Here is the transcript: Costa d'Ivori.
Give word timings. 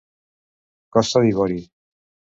Costa 0.97 1.23
d'Ivori. 1.27 1.63